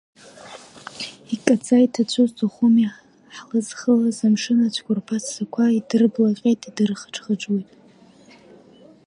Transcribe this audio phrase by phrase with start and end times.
[1.33, 2.85] Иккаӡа иҭацәу Сухуми
[3.35, 7.69] ҳлызхылаз амшын ацәқәырԥа ссақәа идырблаҟьеит, идырхыџхыџуеит.